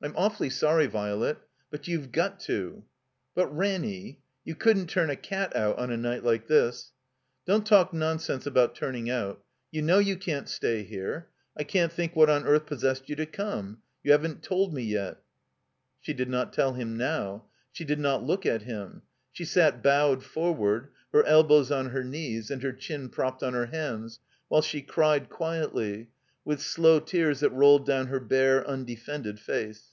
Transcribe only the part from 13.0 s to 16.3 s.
you to come. You haven't told me yet." She did